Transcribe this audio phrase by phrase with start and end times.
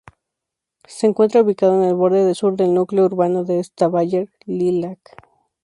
[0.87, 5.15] Se encuentra ubicada en el borde sur del núcleo urbano de Estavayer-le-Lac.